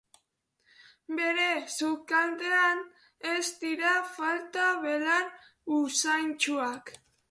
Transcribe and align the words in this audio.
Bere 1.19 1.49
sukaldean 1.75 2.83
ez 3.35 3.45
dira 3.67 3.95
falta 4.19 4.69
belar 4.91 5.33
usaintsuak. 5.81 6.97